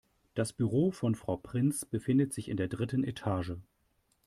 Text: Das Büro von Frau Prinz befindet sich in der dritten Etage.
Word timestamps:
Das 0.33 0.51
Büro 0.51 0.89
von 0.89 1.13
Frau 1.13 1.37
Prinz 1.37 1.85
befindet 1.85 2.33
sich 2.33 2.49
in 2.49 2.57
der 2.57 2.67
dritten 2.69 3.03
Etage. 3.03 3.51